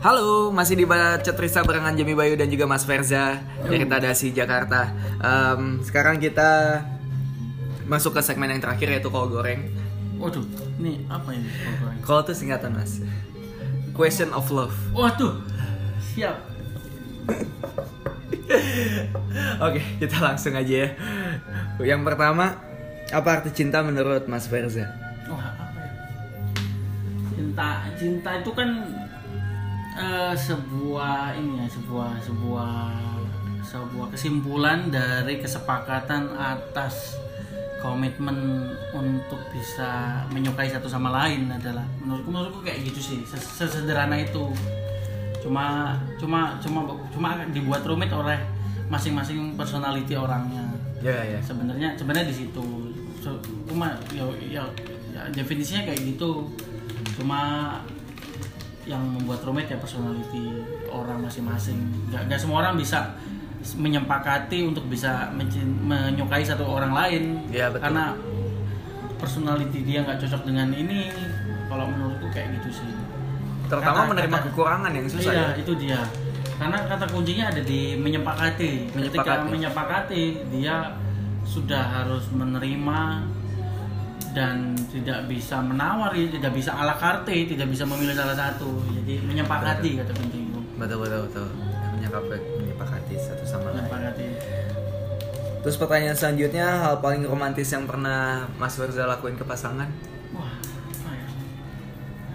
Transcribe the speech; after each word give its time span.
Halo, 0.00 0.48
masih 0.48 0.80
di 0.80 0.88
Bacot 0.88 1.36
Risa 1.36 1.60
barengan 1.60 1.92
Jemi 1.92 2.16
Bayu 2.16 2.32
dan 2.32 2.48
juga 2.48 2.64
Mas 2.64 2.88
Verza 2.88 3.36
dari 3.68 3.84
Tadasi 3.84 4.32
Jakarta. 4.32 4.96
Em, 5.20 5.84
sekarang 5.84 6.16
kita 6.16 6.80
masuk 7.84 8.16
ke 8.16 8.24
segmen 8.24 8.48
yang 8.48 8.64
terakhir 8.64 8.88
yaitu 8.88 9.12
kol 9.12 9.28
goreng. 9.28 9.68
Waduh, 10.16 10.40
ini 10.80 11.04
apa 11.04 11.36
ini? 11.36 11.52
kol 11.52 11.74
goreng? 11.84 12.00
Kol 12.00 12.24
itu 12.24 12.32
singkatan 12.32 12.80
Mas. 12.80 13.04
Question 13.92 14.32
of 14.32 14.48
love. 14.48 14.72
Waduh, 14.96 15.36
siap. 16.00 16.48
Oke, 19.68 19.84
kita 20.00 20.16
langsung 20.16 20.56
aja 20.56 20.88
ya. 20.88 20.96
Yang 21.76 22.08
pertama, 22.08 22.56
apa 23.12 23.28
arti 23.36 23.52
cinta 23.52 23.84
menurut 23.84 24.24
Mas 24.32 24.48
Verza? 24.48 24.96
Wah, 25.28 25.60
apa 25.60 25.76
ya? 25.76 25.92
Cinta, 27.36 27.84
cinta 28.00 28.40
itu 28.40 28.48
kan 28.56 28.96
eh, 30.00 30.34
sebuah 30.34 31.36
ini 31.36 31.60
ya, 31.60 31.66
sebuah 31.68 32.10
sebuah 32.24 32.72
sebuah 33.60 34.06
kesimpulan 34.10 34.88
dari 34.88 35.38
kesepakatan 35.38 36.34
atas 36.34 37.20
komitmen 37.80 38.68
untuk 38.92 39.40
bisa 39.54 40.20
menyukai 40.28 40.68
satu 40.68 40.84
sama 40.90 41.08
lain 41.12 41.48
adalah 41.48 41.84
menurutku 42.04 42.28
menurutku 42.28 42.60
kayak 42.60 42.84
gitu 42.84 43.00
sih 43.00 43.18
ses- 43.24 43.56
sesederhana 43.56 44.20
itu. 44.20 44.52
Cuma 45.40 45.96
cuma 46.20 46.60
cuma 46.60 46.84
cuma 47.08 47.28
dibuat 47.48 47.80
rumit 47.88 48.12
oleh 48.12 48.36
masing-masing 48.92 49.56
personality 49.56 50.12
orangnya. 50.12 50.66
Ya, 51.00 51.16
ya. 51.24 51.40
sebenarnya 51.40 51.96
sebenarnya 51.96 52.28
di 52.28 52.36
situ. 52.44 52.92
Cuma 53.64 53.96
ya, 54.12 54.24
ya, 54.44 54.64
ya 55.16 55.22
definisinya 55.32 55.88
kayak 55.88 56.00
gitu. 56.04 56.44
Cuma 57.16 57.72
yang 58.82 59.02
membuat 59.02 59.40
rumit 59.42 59.66
ya 59.66 59.76
personality 59.76 60.48
orang 60.86 61.20
masing-masing 61.20 61.76
nggak 62.08 62.26
nggak 62.26 62.40
semua 62.40 62.64
orang 62.64 62.74
bisa 62.74 63.12
menyepakati 63.76 64.64
untuk 64.64 64.88
bisa 64.88 65.28
menyukai 65.78 66.40
satu 66.40 66.64
orang 66.64 66.90
lain 66.90 67.22
Iya, 67.48 67.68
betul. 67.68 67.84
karena 67.84 68.04
personality 69.16 69.84
dia 69.84 70.00
nggak 70.00 70.16
cocok 70.18 70.42
dengan 70.44 70.72
ini 70.72 71.12
kalau 71.66 71.84
menurutku 71.86 72.26
kayak 72.30 72.56
gitu 72.56 72.80
sih 72.80 72.90
Terutama 73.66 74.02
Kata- 74.02 74.10
menerima 74.10 74.34
kata- 74.34 74.46
kekurangan 74.50 74.90
yang 74.90 75.06
susah 75.06 75.30
iya, 75.30 75.46
ya. 75.46 75.62
itu 75.62 75.72
dia. 75.78 76.00
Karena 76.58 76.90
kata 76.90 77.06
kuncinya 77.06 77.54
ada 77.54 77.62
di 77.62 77.94
menyepakati. 77.94 78.70
Ketika 78.90 78.98
Menyepakati. 78.98 79.46
menyepakati, 79.46 80.22
dia 80.50 80.76
sudah 81.46 81.78
harus 81.78 82.26
menerima 82.34 82.98
dan 84.30 84.78
tidak 84.90 85.26
bisa 85.26 85.58
menawar, 85.58 86.14
tidak 86.14 86.52
bisa 86.54 86.70
ala 86.74 86.94
carte, 86.94 87.34
tidak 87.50 87.66
bisa 87.66 87.82
memilih 87.86 88.14
salah 88.14 88.36
satu. 88.36 88.82
Jadi 89.02 89.22
menyepakati 89.26 89.90
kata 90.02 90.12
kuncinya. 90.14 90.60
Betul 90.78 90.98
betul 91.02 91.20
betul. 91.26 91.46
Menyepakati, 91.98 92.48
menyepakati 92.62 93.14
satu 93.18 93.44
sama 93.44 93.74
lain. 93.74 93.84
Menyepakati. 93.84 94.26
Terus 95.60 95.76
pertanyaan 95.76 96.16
selanjutnya, 96.16 96.66
hal 96.80 96.94
paling 97.04 97.20
romantis 97.28 97.68
yang 97.68 97.84
pernah 97.84 98.48
Mas 98.56 98.80
Verza 98.80 99.04
lakuin 99.04 99.36
ke 99.36 99.44
pasangan? 99.44 99.92
Wah, 100.32 100.56
apa 100.56 101.10
ya? 101.12 101.28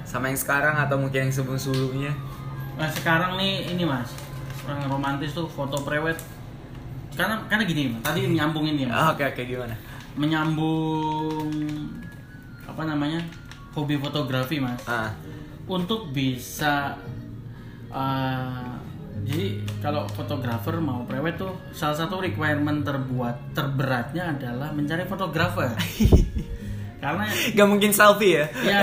Sama 0.06 0.30
yang 0.30 0.38
sekarang 0.38 0.78
atau 0.78 1.02
mungkin 1.02 1.26
yang 1.26 1.34
sebelum-sebelumnya? 1.34 2.14
Nah 2.76 2.90
sekarang 2.92 3.40
nih 3.40 3.72
ini 3.72 3.88
mas, 3.88 4.12
orang 4.68 4.86
romantis 4.92 5.32
tuh 5.34 5.48
foto 5.48 5.82
prewed. 5.82 6.20
Karena 7.16 7.40
karena 7.48 7.64
gini, 7.64 7.96
Mas, 7.96 8.04
tadi 8.04 8.28
nyambung 8.28 8.68
ini 8.68 8.86
ya. 8.86 8.92
Ah, 8.92 9.08
Oke 9.16 9.24
oke 9.24 9.42
gimana? 9.48 9.72
Menyambung 10.16 11.52
apa 12.66 12.82
namanya 12.88 13.24
hobi 13.76 14.00
fotografi 14.00 14.60
mas. 14.60 14.80
Ah, 14.88 15.12
untuk 15.68 16.12
bisa 16.16 16.96
uh, 17.92 18.76
jadi 19.26 19.58
kalau 19.82 20.06
fotografer 20.12 20.78
mau 20.78 21.02
prewed 21.08 21.36
tuh 21.40 21.54
salah 21.74 21.98
satu 21.98 22.22
requirement 22.22 22.86
terbuat 22.86 23.58
terberatnya 23.58 24.38
adalah 24.38 24.70
mencari 24.70 25.08
fotografer. 25.08 25.74
Karena 27.04 27.26
gak 27.30 27.68
mungkin 27.70 27.92
selfie 27.94 28.42
ya? 28.42 28.46
ya 28.66 28.82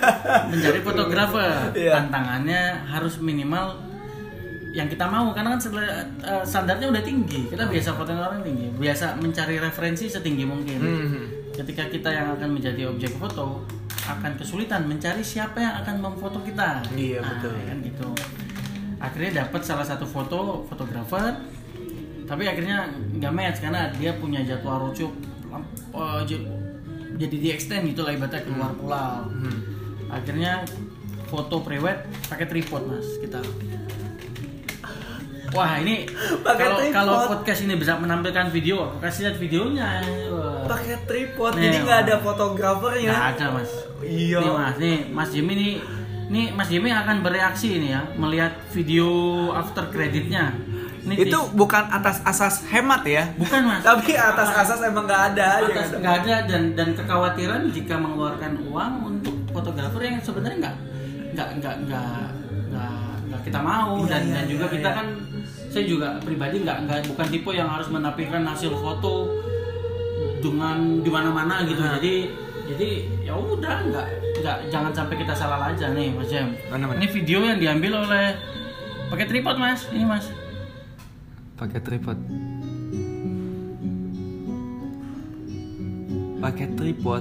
mencari 0.50 0.80
fotografer. 0.82 1.74
Iya. 1.74 1.92
tantangannya 2.02 2.86
harus 2.88 3.18
minimal 3.22 3.89
yang 4.70 4.86
kita 4.86 5.02
mau 5.04 5.30
karena 5.30 5.50
kan 5.50 5.60
eh, 5.60 6.44
standarnya 6.44 6.86
udah 6.88 7.02
tinggi. 7.02 7.46
Kita 7.46 7.66
biasa 7.66 7.90
fotoin 7.92 8.16
orang 8.16 8.40
tinggi. 8.40 8.70
Biasa 8.72 9.18
mencari 9.18 9.58
referensi 9.58 10.06
setinggi 10.06 10.44
mungkin. 10.44 10.78
Hmm. 10.78 11.26
ketika 11.50 11.84
kita 11.86 12.08
yang 12.08 12.32
akan 12.32 12.56
menjadi 12.56 12.88
objek 12.88 13.10
foto 13.14 13.66
akan 14.06 14.32
kesulitan 14.34 14.86
mencari 14.86 15.20
siapa 15.20 15.60
yang 15.60 15.74
akan 15.76 16.00
memfoto 16.00 16.40
kita. 16.40 16.80
Iya, 16.90 17.20
Nah, 17.20 17.36
betul. 17.36 17.52
kan 17.52 17.78
gitu. 17.82 18.08
Akhirnya 18.96 19.44
dapat 19.44 19.60
salah 19.60 19.84
satu 19.84 20.06
foto 20.06 20.64
fotografer. 20.64 21.36
Tapi 22.24 22.46
akhirnya 22.46 22.88
nggak 23.12 23.32
match 23.34 23.58
karena 23.60 23.90
dia 23.92 24.14
punya 24.14 24.40
jadwal 24.40 24.88
rujuk 24.88 25.10
lam- 25.50 25.66
eh, 25.92 26.20
jadi 27.18 27.36
di 27.36 27.48
extend 27.50 27.84
gitu 27.86 28.00
lah 28.02 28.14
ibaratnya 28.14 28.40
keluar 28.40 28.72
pulau. 28.72 29.26
Hmm. 29.26 29.58
akhirnya 30.08 30.64
foto 31.26 31.60
prewed 31.60 31.94
pakai 32.26 32.46
tripod 32.46 32.82
mas 32.84 33.06
kita 33.20 33.38
wah 35.50 35.72
ini 35.76 36.06
kalau 36.90 37.16
podcast 37.28 37.60
ini 37.62 37.74
bisa 37.74 37.94
menampilkan 37.94 38.48
video 38.48 38.86
aku 38.86 38.96
kasih 39.00 39.20
lihat 39.26 39.36
videonya. 39.36 39.88
Pakai 40.62 41.02
tripod, 41.02 41.52
Nih, 41.52 41.62
jadi 41.66 41.76
nggak 41.82 41.98
ada 42.04 42.14
fotografernya. 42.18 43.10
Nggak 43.10 43.26
ada 43.32 43.46
mas 43.52 43.70
Iya. 44.00 44.38
nih 44.38 44.50
mas 44.50 44.74
nih 44.76 44.96
mas 45.08 45.28
Jimmy 45.28 45.54
nih 45.54 45.72
nih 46.26 46.46
mas 46.50 46.68
Jimmy 46.68 46.88
akan 46.88 47.16
bereaksi 47.20 47.68
ini 47.74 47.90
ya 47.90 48.06
melihat 48.14 48.54
video 48.70 49.10
after 49.52 49.84
creditnya 49.88 50.54
ini 51.00 51.16
Itu 51.18 51.36
di- 51.38 51.50
bukan 51.54 51.84
atas 51.90 52.22
asas 52.22 52.62
hemat 52.66 53.02
ya? 53.02 53.28
bukan 53.34 53.60
mas 53.66 53.82
Tapi 53.82 54.14
atas 54.14 54.48
asas 54.54 54.78
emang 54.80 55.04
nggak 55.04 55.22
ada 55.34 55.64
atas 55.64 55.90
nggak 55.92 56.16
ada. 56.22 56.36
dan 56.46 56.62
dan 56.72 56.88
kekhawatiran 56.94 57.68
jika 57.68 57.94
mengeluarkan 57.94 58.62
uang 58.62 58.92
untuk 59.10 59.34
fotografer 59.50 60.00
yang 60.02 60.16
sebenarnya 60.18 60.58
nggak 60.60 60.76
nggak 61.30 61.48
nggak 61.58 61.74
nggak 61.82 62.08
nggak 62.68 62.94
nggak 63.26 63.40
kita 63.42 63.60
mau 63.60 63.98
Iya, 63.98 64.08
dan 64.08 64.22
iya, 64.22 64.32
dan 64.32 64.44
juga 64.46 64.64
iya, 64.64 64.74
kita 64.76 64.88
iya. 64.88 64.96
kan 64.96 65.06
saya 65.70 65.86
juga 65.86 66.18
pribadi 66.18 66.60
nggak 66.60 66.78
nggak 66.84 66.98
bukan 67.08 67.26
tipe 67.28 67.50
yang 67.50 67.70
harus 67.70 67.86
menampilkan 67.86 68.42
hasil 68.42 68.74
foto 68.74 69.30
dengan 70.40 70.98
di 70.98 71.08
mana-mana 71.08 71.62
gitu 71.62 71.78
Nah. 71.78 71.94
jadi 71.96 72.14
jadi 72.66 72.88
ya 73.22 73.34
udah 73.34 73.76
nggak 73.86 74.06
nggak 74.36 74.56
jangan 74.68 74.90
sampai 74.90 75.14
kita 75.16 75.30
salah 75.32 75.68
aja 75.68 75.90
nih 75.90 76.10
mas 76.10 76.26
Jam 76.26 76.50
Mana, 76.66 76.84
mana? 76.86 76.98
ini 76.98 77.06
video 77.08 77.42
yang 77.42 77.58
diambil 77.58 78.02
oleh 78.02 78.34
pakai 79.08 79.26
tripod 79.26 79.56
mas 79.56 79.86
ini 79.90 80.02
mas 80.02 80.26
Pakai 81.54 81.76
tripod. 81.76 82.16
Pakai 86.40 86.72
tripod. 86.72 87.20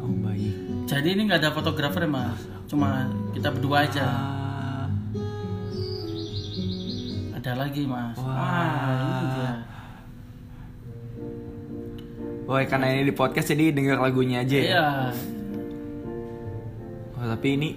Oh 0.00 0.12
baik. 0.24 0.56
jadi 0.88 1.08
ini 1.12 1.28
nggak 1.28 1.44
ada 1.44 1.52
fotografer 1.52 2.08
mas 2.08 2.40
cuma 2.64 3.04
kita 3.32 3.52
berdua 3.52 3.84
aja 3.84 4.04
Ah, 4.08 4.37
ada 7.38 7.52
lagi 7.56 7.82
mas 7.84 8.16
Wah. 8.16 8.28
wah 8.28 8.68
ini 8.98 9.24
dia 9.32 9.52
Wah, 12.44 12.64
karena 12.64 12.86
ini 12.90 13.02
di 13.04 13.12
podcast 13.12 13.48
jadi 13.48 13.70
denger 13.70 13.98
lagunya 13.98 14.40
aja 14.40 14.56
ya. 14.56 14.64
iya 14.64 14.86
Oh, 17.12 17.26
tapi 17.26 17.48
ini 17.52 17.68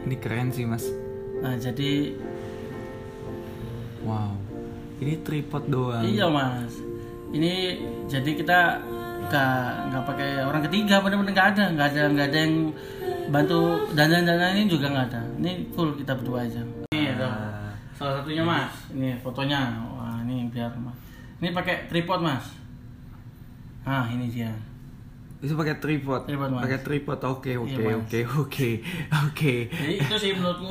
ini 0.00 0.16
keren 0.16 0.48
sih, 0.48 0.62
Mas. 0.62 0.86
nah 1.38 1.52
jadi 1.54 2.14
Wow. 4.00 4.32
Ini 4.98 5.18
tripod 5.20 5.66
doang. 5.66 6.02
iya 6.02 6.26
mas 6.26 6.74
ini 7.28 7.76
jadi 8.06 8.30
kita 8.32 8.58
nggak 9.20 9.60
nggak 9.90 10.04
pakai 10.06 10.30
orang 10.40 10.62
ketiga 10.64 10.98
benar-benar 10.98 11.30
nggak 11.30 11.48
ada 11.52 11.64
nggak 11.68 11.86
ada 11.86 12.02
nggak 12.08 12.26
ada 12.26 12.38
yang 12.40 12.54
bantu 13.28 13.58
dandan 13.92 14.24
dandan 14.24 14.56
ini 14.56 14.64
juga 14.66 14.86
nggak 14.88 15.06
ada 15.06 15.20
ini 15.36 15.68
full 15.70 15.92
kita 15.92 16.16
berdua 16.16 16.48
aja 16.48 16.62
salah 17.98 18.14
satunya 18.16 18.40
mas 18.40 18.70
ini 18.88 19.10
fotonya 19.18 19.58
wah 19.90 20.22
ini 20.22 20.46
biar 20.46 20.70
mas 20.78 20.94
ini 21.36 21.50
pakai 21.50 21.86
tripod 21.86 22.20
mas 22.20 22.54
nah 23.82 24.06
ini 24.06 24.28
dia 24.28 24.52
Itu 25.38 25.54
pakai 25.54 25.78
tripod. 25.78 26.26
Tripod, 26.26 26.50
Mas. 26.50 26.66
Pakai 26.66 26.80
tripod. 26.82 27.18
Oke, 27.22 27.54
oke, 27.54 27.70
Iya, 27.70 27.94
Mas. 27.94 28.02
oke, 28.02 28.20
oke. 28.42 28.70
Oke. 29.22 29.54
jadi 29.70 29.94
itu 29.96 30.14
sih 30.18 30.30
menurutku 30.34 30.66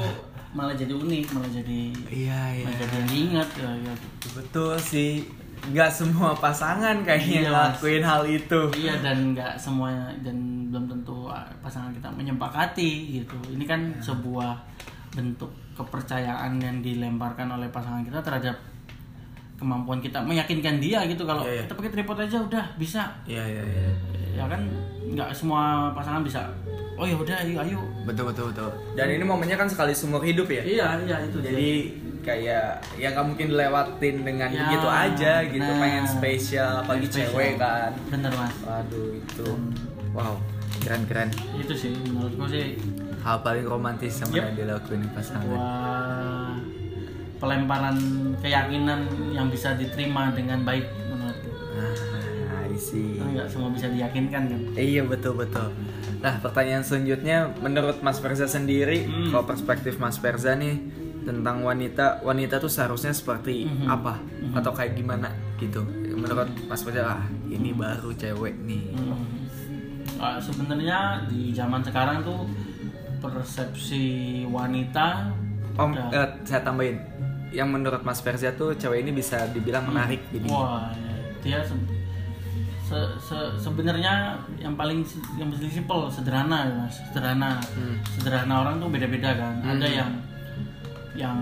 malah 0.51 0.75
jadi 0.75 0.91
unik 0.91 1.25
malah 1.31 1.47
jadi 1.47 1.81
Iya, 2.03 2.41
iya. 2.51 2.65
malah 2.68 2.75
jadi 2.77 2.97
diingat 3.07 3.50
ya, 3.56 3.71
ya. 3.80 3.94
Betul 4.30 4.75
sih. 4.75 5.23
Nggak 5.71 5.88
semua 5.89 6.35
pasangan 6.35 7.00
kayaknya 7.00 7.31
Iya, 7.31 7.47
ngelakuin 7.47 8.03
hal 8.03 8.21
itu. 8.27 8.62
Iya 8.75 8.94
dan 9.00 9.31
nggak 9.31 9.56
semuanya 9.56 10.12
dan 10.19 10.35
belum 10.68 10.83
tentu 10.85 11.15
ah, 11.25 11.47
pasangan 11.63 11.95
kita 11.95 12.12
menyepakati 12.12 12.91
gitu. 13.15 13.39
Ini 13.47 13.63
kan 13.63 13.80
Iya. 13.88 14.03
sebuah 14.03 14.51
bentuk 15.15 15.47
kepercayaan 15.77 16.57
yang 16.57 16.81
dilemparkan 16.81 17.47
oleh 17.47 17.69
pasangan 17.69 18.01
kita 18.01 18.19
terhadap 18.19 18.57
kemampuan 19.56 19.97
kita 19.97 20.18
meyakinkan 20.19 20.77
dia 20.77 21.06
gitu. 21.06 21.24
Kalau 21.24 21.41
Iya, 21.41 21.53
iya. 21.53 21.63
kita 21.65 21.74
pakai 21.74 21.91
tripod 21.94 22.18
aja 22.19 22.38
udah 22.39 22.65
bisa. 22.75 23.01
Iya, 23.25 23.44
iya, 23.45 23.62
iya. 23.63 23.91
ya 24.33 24.45
kan? 24.45 24.62
Nggak 25.07 25.29
semua 25.31 25.94
pasangan 25.94 26.21
bisa 26.21 26.41
oh 26.97 27.06
ya 27.06 27.13
udah 27.13 27.35
ayo 27.45 27.62
ayo. 27.62 27.79
Betul 28.09 28.33
betul 28.33 28.50
betul. 28.50 28.69
Dan 28.97 29.07
ini 29.13 29.21
momennya 29.21 29.53
kan 29.53 29.69
sekali 29.69 29.94
seumur 29.94 30.25
hidup 30.25 30.50
ya? 30.50 30.65
Iya 30.65 30.88
iya 31.06 31.18
itu 31.21 31.38
jadi 31.39 31.69
kayak 32.25 32.65
ya 33.00 33.07
nggak 33.13 33.23
mungkin 33.23 33.47
dilewatin 33.53 34.15
dengan 34.25 34.50
Ya, 34.51 34.68
begitu 34.68 34.88
aja 34.89 35.33
gitu 35.45 35.63
nah. 35.63 35.80
pengen 35.80 36.06
spesial 36.09 36.71
apalagi 36.83 37.07
Spesial. 37.07 37.30
cewek 37.31 37.51
kan. 37.56 37.91
Bener 38.09 38.33
mas. 38.33 38.53
Waduh 38.65 39.13
itu. 39.13 39.47
Wow 40.12 40.35
keren 40.81 41.03
keren. 41.06 41.30
Itu 41.57 41.73
sih 41.73 41.94
menurutku 41.94 42.50
sih 42.50 42.77
hal 43.27 43.44
paling 43.44 43.68
romantis 43.68 44.15
yang 44.18 44.31
Yep. 44.31 44.39
pernah 44.39 44.56
dilakuin 44.56 45.01
di 45.03 45.09
pasangan 45.12 45.44
sebuah 45.44 45.68
pelemparan 47.38 47.97
keyakinan 48.39 49.00
yang 49.29 49.47
bisa 49.47 49.75
diterima 49.75 50.31
dengan 50.31 50.63
baik 50.63 50.88
menurutku 51.06 51.51
ah 51.75 52.65
I 52.65 52.75
see 52.75 53.19
Karena 53.19 53.31
nggak 53.35 53.47
semua 53.51 53.69
bisa 53.69 53.88
diyakinkan 53.89 54.44
kan 54.47 54.62
Iya 54.74 55.03
betul 55.03 55.35
betul. 55.35 55.69
Nah 56.18 56.33
pertanyaan 56.39 56.81
selanjutnya, 56.81 57.53
menurut 57.57 58.01
Mas 58.01 58.18
Perza 58.18 58.50
sendiri, 58.50 59.06
Hmm. 59.06 59.30
kalau 59.30 59.45
perspektif 59.45 59.97
Mas 59.97 60.18
Perza 60.18 60.56
nih 60.56 60.81
tentang 61.21 61.62
wanita, 61.62 62.23
wanita 62.23 62.57
tuh 62.57 62.68
seharusnya 62.68 63.12
seperti 63.12 63.68
Mhm. 63.68 63.85
apa 63.85 64.18
atau 64.56 64.71
kayak 64.71 64.95
gimana 64.95 65.30
gitu? 65.57 65.85
Menurut 66.09 66.50
Mas 66.65 66.81
Perza, 66.81 67.06
ah 67.12 67.21
ini 67.45 67.69
baru 67.69 68.09
cewek 68.12 68.56
nih. 68.59 68.83
Hmm. 68.89 69.21
Ah, 70.18 70.41
sebenarnya 70.41 70.97
di 71.27 71.53
zaman 71.53 71.85
sekarang 71.85 72.25
tuh 72.25 72.50
persepsi 73.18 74.06
wanita 74.46 75.31
Om, 75.78 75.94
eh, 75.94 76.30
saya 76.42 76.66
tambahin, 76.66 76.98
yang 77.54 77.69
menurut 77.69 78.02
Mas 78.02 78.18
Perza 78.18 78.50
tuh 78.52 78.74
cewek 78.74 79.06
ini 79.06 79.14
bisa 79.14 79.46
dibilang 79.52 79.86
menarik 79.86 80.25
jadi. 80.34 80.50
wah 80.50 80.90
ya, 80.90 81.14
dia 81.38 81.60
se- 81.62 81.78
se- 82.81 83.14
se- 83.22 83.54
sebenarnya 83.56 84.34
yang 84.58 84.74
paling 84.74 85.06
yang 85.38 85.54
paling 85.54 85.69
simpel 85.69 86.10
sederhana 86.10 86.66
ya, 86.66 86.74
mas. 86.81 86.98
Sederhana. 87.08 87.62
Hmm. 87.78 87.96
sederhana 88.10 88.54
orang 88.66 88.81
tuh 88.81 88.90
beda-beda 88.90 89.30
kan. 89.38 89.54
Ada 89.62 89.86
yang 89.86 90.12
yang 91.14 91.38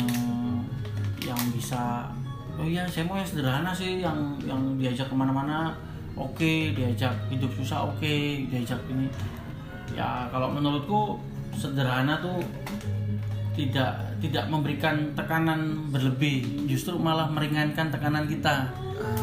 yang 1.22 1.40
bisa 1.56 2.12
oh 2.60 2.68
iya 2.68 2.84
saya 2.88 3.08
mau 3.08 3.16
yang 3.16 3.28
sederhana 3.28 3.72
sih 3.72 4.04
yang 4.04 4.36
yang 4.44 4.60
diajak 4.76 5.08
ke 5.08 5.16
mana-mana 5.16 5.76
oke 6.16 6.76
diajak 6.76 7.12
hidup 7.32 7.52
susah 7.56 7.88
oke 7.88 8.14
diajak 8.52 8.84
ini. 8.92 9.08
Ya 9.96 10.28
kalau 10.28 10.52
menurutku 10.52 11.24
sederhana 11.56 12.20
tuh 12.20 12.44
tidak 13.56 14.20
tidak 14.20 14.46
memberikan 14.52 15.16
tekanan 15.16 15.90
berlebih. 15.90 16.68
Justru 16.68 17.00
malah 17.00 17.32
meringankan 17.32 17.90
tekanan 17.90 18.28
kita. 18.28 18.70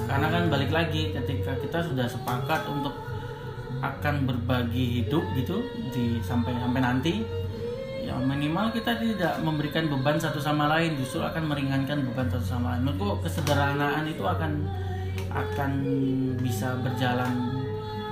Karena 0.09 0.29
kan 0.29 0.49
balik 0.49 0.73
lagi 0.73 1.13
ketika 1.13 1.57
kita 1.61 1.79
sudah 1.85 2.09
sepakat 2.09 2.65
untuk 2.69 2.97
akan 3.83 4.25
berbagi 4.25 5.03
hidup 5.03 5.25
gitu 5.35 5.65
di 5.91 6.23
sampai 6.23 6.55
sampai 6.55 6.81
nanti 6.81 7.15
ya 8.07 8.15
minimal 8.15 8.71
kita 8.71 8.95
tidak 8.95 9.35
memberikan 9.43 9.91
beban 9.93 10.17
satu 10.17 10.41
sama 10.41 10.69
lain. 10.73 10.97
Justru 10.97 11.21
akan 11.21 11.53
meringankan 11.53 12.01
beban 12.09 12.29
satu 12.33 12.47
sama 12.47 12.77
lain. 12.77 12.89
Menurutku 12.89 13.29
kesederhanaan 13.29 14.09
itu 14.09 14.25
akan 14.25 14.65
akan 15.33 15.73
bisa 16.41 16.77
berjalan 16.81 17.33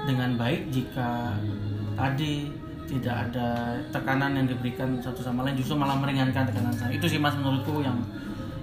dengan 0.09 0.37
baik 0.37 0.73
jika 0.73 1.37
tadi 1.97 2.60
tidak 2.91 3.31
ada 3.31 3.79
tekanan 3.95 4.35
yang 4.35 4.47
diberikan 4.51 4.99
satu 4.99 5.23
sama 5.23 5.47
lain 5.47 5.55
justru 5.55 5.79
malah 5.79 5.95
meringankan 5.95 6.43
tekanan 6.43 6.75
saya 6.75 6.91
itu 6.91 7.07
sih 7.07 7.23
mas 7.23 7.39
menurutku 7.39 7.79
yang 7.79 7.95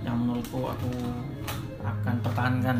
yang 0.03 0.19
menurutku 0.19 0.67
aku 0.67 0.91
akan 1.79 2.15
pertahankan 2.19 2.77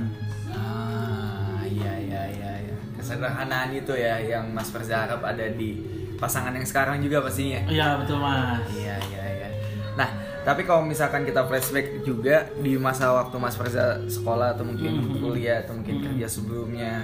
Ah 0.52 1.64
iya 1.64 1.94
iya 2.00 2.22
iya. 2.28 2.52
iya. 2.68 2.76
Kesederhanaan 2.96 3.72
itu 3.72 3.94
ya 3.94 4.20
yang 4.20 4.52
Mas 4.52 4.72
Perza 4.72 5.06
harap 5.06 5.22
ada 5.22 5.44
di 5.48 5.80
pasangan 6.18 6.52
yang 6.52 6.66
sekarang 6.66 7.00
juga 7.00 7.22
pastinya. 7.22 7.62
iya 7.68 7.96
betul 7.96 8.18
mas 8.18 8.64
Iya 8.74 8.96
iya 9.08 9.24
iya. 9.28 9.48
Nah, 9.96 10.10
tapi 10.42 10.64
kalau 10.64 10.84
misalkan 10.84 11.24
kita 11.24 11.44
flashback 11.44 12.02
juga 12.02 12.48
di 12.58 12.80
masa 12.80 13.12
waktu 13.12 13.36
Mas 13.36 13.60
Farza 13.60 14.00
sekolah 14.08 14.56
atau 14.56 14.64
mungkin 14.64 15.20
kuliah 15.20 15.62
atau 15.62 15.76
mungkin 15.76 16.00
kerja 16.00 16.28
sebelumnya, 16.30 17.04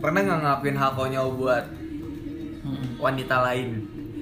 pernah 0.00 0.20
nggak 0.22 0.38
ngelakuin 0.40 0.76
hal 0.78 0.90
konyol 0.94 1.28
buat. 1.36 1.64
Wanita 2.96 3.36
lain? 3.46 3.68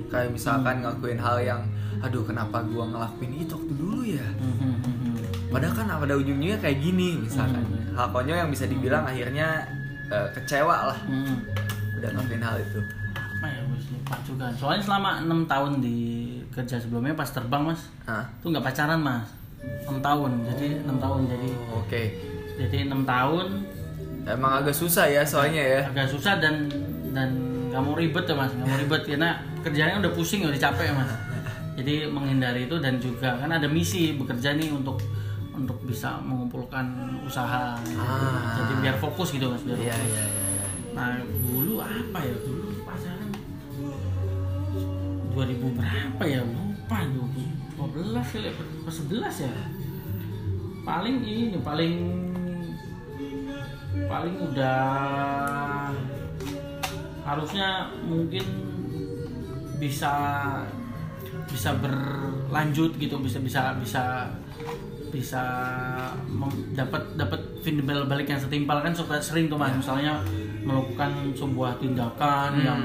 Kayak 0.08 0.32
misalkan 0.32 0.80
ngelakuin 0.80 1.20
hal 1.20 1.36
yang, 1.38 1.60
aduh 2.00 2.24
kenapa 2.24 2.64
gua 2.64 2.88
ngelakuin 2.88 3.44
itu 3.44 3.52
waktu 3.52 3.74
dulu 3.76 4.00
ya? 4.02 4.24
Mm-mm. 4.40 5.16
Padahal 5.48 5.74
kan 5.74 5.86
pada 5.88 6.14
ujungnya 6.14 6.56
kayak 6.56 6.78
gini 6.78 7.20
misalkan. 7.20 7.64
Hal 7.92 8.08
konyol 8.08 8.38
yang 8.38 8.50
bisa 8.50 8.64
dibilang 8.64 9.02
akhirnya 9.02 9.66
eh, 10.08 10.28
kecewa 10.32 10.94
lah 10.94 10.98
udah 11.98 12.08
ngelakuin 12.14 12.40
hal 12.40 12.56
itu. 12.58 12.80
apa 13.38 13.46
ya 13.46 13.60
wis 13.70 13.86
lupa 13.90 14.18
juga 14.26 14.46
soalnya 14.50 14.82
selama 14.82 15.10
enam 15.22 15.46
tahun 15.46 15.78
di 15.78 15.98
kerja 16.50 16.74
sebelumnya 16.74 17.14
pas 17.14 17.30
terbang 17.30 17.70
mas 17.70 17.86
Hah? 18.02 18.26
tuh 18.42 18.50
nggak 18.50 18.66
pacaran 18.66 18.98
mas 18.98 19.30
enam 19.86 19.98
tahun 20.02 20.30
jadi 20.42 20.66
enam 20.82 20.98
tahun 20.98 21.20
jadi 21.30 21.48
Oke. 21.70 22.02
jadi 22.58 22.78
enam 22.90 23.02
tahun 23.06 23.46
Emang 24.26 24.52
agak 24.58 24.74
susah 24.74 25.06
ya 25.06 25.22
soalnya 25.22 25.62
ya. 25.62 25.80
agak 25.86 26.10
susah 26.10 26.42
dan 26.42 26.66
dan 27.14 27.30
nggak 27.78 27.84
mau 27.84 27.94
ribet 27.94 28.24
ya 28.24 28.34
mas 28.34 28.50
nggak 28.50 28.66
mau 28.66 28.74
ribet 28.76 29.02
karena 29.06 29.30
kerjanya 29.60 29.94
udah 29.98 30.12
pusing 30.12 30.42
udah 30.42 30.58
capek 30.58 30.90
ya 30.90 30.94
mas 30.94 31.10
jadi 31.74 31.94
menghindari 32.06 32.66
itu 32.66 32.74
dan 32.76 32.98
juga 32.98 33.38
kan 33.38 33.46
ada 33.48 33.64
misi 33.64 34.10
bekerja 34.12 34.50
nih 34.52 34.66
untuk 34.68 34.98
untuk 35.54 35.78
bisa 35.84 36.18
mengumpulkan 36.20 36.90
usaha 37.22 37.78
Ah. 37.78 38.54
jadi 38.56 38.72
biar 38.80 38.96
fokus 38.96 39.30
gitu 39.30 39.46
mas 39.46 39.62
biar 39.62 39.78
Iya 39.78 39.94
fokus. 39.94 40.02
iya 40.02 40.18
iya. 40.18 40.24
iya. 40.26 40.66
nah 40.90 41.10
dulu 41.22 41.78
apa 41.78 42.18
ya 42.20 42.34
dulu 42.36 42.66
pacaran 42.82 43.30
2000 45.30 45.78
berapa 45.78 46.22
ya 46.24 46.40
lupa 46.42 46.98
2012 47.78 48.34
kali 48.34 48.46
apa 48.50 48.90
11 48.90 49.46
ya 49.46 49.52
paling 50.82 51.16
ini 51.20 51.58
paling 51.60 51.94
paling 54.04 54.34
udah 54.40 55.90
harusnya 57.28 57.92
mungkin 58.08 58.44
bisa 59.76 60.12
bisa 61.48 61.70
berlanjut 61.76 62.96
gitu 62.96 63.20
bisa 63.20 63.38
bisa 63.40 63.76
bisa 63.76 64.04
bisa 65.08 65.42
dapat 66.76 67.02
dapat 67.16 67.40
feedback 67.64 68.04
balik 68.06 68.28
yang 68.28 68.40
setimpal. 68.40 68.84
Kan 68.84 68.92
suka 68.92 69.16
sering 69.18 69.48
tuh 69.48 69.56
mas. 69.56 69.72
Misalnya 69.72 70.20
melakukan 70.62 71.32
sebuah 71.32 71.80
tindakan 71.80 72.60
yang 72.60 72.80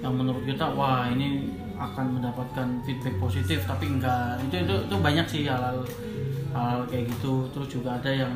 yang 0.00 0.14
menurut 0.14 0.42
kita 0.48 0.64
wah 0.64 1.10
ini 1.10 1.52
akan 1.76 2.18
mendapatkan 2.18 2.66
feedback 2.88 3.16
positif. 3.20 3.62
Tapi 3.68 3.84
enggak. 3.86 4.40
Itu 4.48 4.64
itu, 4.64 4.74
itu 4.88 4.96
banyak 4.96 5.26
sih 5.28 5.42
hal 5.44 5.84
hal 6.56 6.78
kayak 6.88 7.12
gitu. 7.12 7.46
Terus 7.52 7.68
juga 7.68 8.00
ada 8.00 8.10
yang 8.10 8.32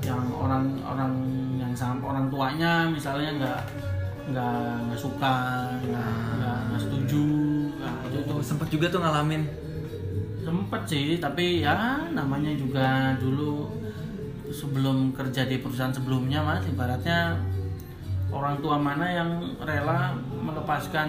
yang 0.00 0.20
orang 0.32 0.64
orang 0.82 1.12
yang 1.60 1.72
sama 1.76 2.16
orang 2.16 2.32
tuanya 2.32 2.88
misalnya 2.88 3.36
nggak 3.36 3.60
nggak 4.30 4.58
nggak 4.86 4.98
suka 4.98 5.34
nggak 5.80 6.10
nggak 6.36 6.58
nggak 6.66 6.80
setuju 6.80 7.24
nah, 7.76 7.94
itu 8.04 8.16
itu 8.18 8.32
Oh, 8.32 8.40
sempet 8.40 8.68
juga 8.68 8.86
tuh 8.88 9.00
ngalamin. 9.00 9.42
sempet 10.40 10.82
sih 10.84 11.06
tapi 11.16 11.60
ya 11.60 11.76
namanya 12.10 12.50
juga 12.52 12.88
dulu 13.14 13.68
sebelum 14.50 15.12
kerja 15.12 15.44
di 15.44 15.60
perusahaan 15.60 15.92
sebelumnya 15.92 16.40
mas 16.40 16.64
ibaratnya 16.64 17.36
orang 18.28 18.56
tua 18.58 18.74
mana 18.74 19.04
yang 19.04 19.30
rela 19.60 20.10
melepaskan 20.32 21.08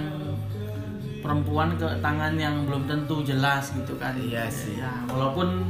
perempuan 1.21 1.73
ke 1.75 1.87
tangan 1.99 2.33
yang 2.35 2.65
belum 2.65 2.85
tentu 2.85 3.21
jelas 3.21 3.71
gitu 3.71 3.95
kan 3.95 4.13
Iya 4.15 4.45
sih. 4.45 4.75
ya 4.75 4.89
walaupun 5.07 5.63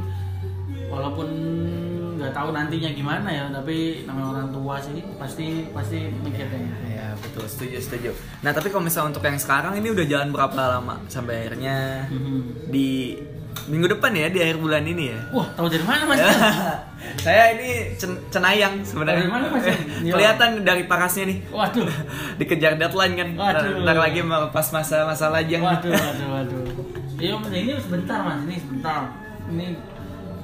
walaupun 0.88 1.28
nggak 2.18 2.32
tahu 2.32 2.48
nantinya 2.50 2.90
gimana 2.90 3.28
ya 3.28 3.44
tapi 3.48 4.04
namanya 4.04 4.28
orang 4.32 4.48
tua 4.50 4.76
sih 4.78 5.00
pasti 5.16 5.46
pasti 5.70 6.10
mikirnya 6.18 6.60
betul 7.22 7.44
setuju 7.44 7.76
setuju. 7.78 8.10
Nah 8.40 8.50
tapi 8.50 8.68
kalau 8.68 8.82
misalnya 8.82 9.10
untuk 9.10 9.22
yang 9.22 9.36
sekarang 9.36 9.72
ini 9.74 9.88
udah 9.88 10.04
jalan 10.04 10.28
berapa 10.28 10.52
lama 10.70 11.00
sampai 11.06 11.34
akhirnya 11.40 12.06
Mhm. 12.06 12.68
di 12.68 13.16
minggu 13.64 13.86
depan 13.86 14.10
ya 14.10 14.26
di 14.26 14.40
akhir 14.40 14.56
bulan 14.58 14.82
ini 14.82 15.04
ya. 15.08 15.18
wah 15.30 15.44
tahu 15.52 15.68
dari 15.68 15.84
mana 15.84 16.02
mas 16.04 16.18
Saya 17.18 17.52
ini 17.52 17.68
cen- 17.94 18.22
cenayang 18.28 18.78
sebenarnya. 18.80 19.26
Dari 19.26 19.30
mana, 19.30 19.44
Mas? 19.50 19.66
Kelihatan 20.08 20.62
dari 20.62 20.82
parasnya 20.84 21.26
nih. 21.26 21.38
waduh 21.50 21.84
Dikejar 22.38 22.78
deadline 22.78 23.14
kan. 23.14 23.28
Waduh. 23.34 23.82
Ntar 23.82 23.98
lagi 24.00 24.22
pas 24.48 24.66
masa-masa 24.70 25.26
lajang. 25.28 25.60
Waduh, 25.60 25.90
waduh, 25.90 26.28
waduh. 26.32 26.62
Iya, 27.18 27.34
Mas, 27.36 27.50
ini 27.52 27.74
sebentar 27.76 28.18
mas, 28.22 28.38
ini 28.42 28.56
sebentar. 28.56 29.10
Ini 29.44 29.66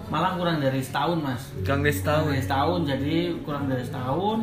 malah 0.08 0.34
kurang 0.34 0.58
dari 0.58 0.78
setahun 0.78 1.18
mas. 1.18 1.42
Kurang 1.62 1.80
dari 1.80 1.94
Kurang 1.94 1.96
setahun. 1.96 2.26
dari 2.28 2.42
setahun, 2.42 2.80
jadi 2.84 3.14
kurang 3.40 3.64
dari 3.66 3.82
setahun. 3.82 4.38